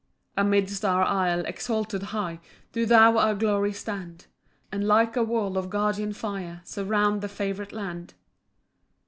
[0.35, 2.39] 2 [Amidst our isle, exalted high,
[2.71, 4.25] Do thou our glory stand,
[4.71, 8.15] And like a wall of guardian fire Surround the favourite land.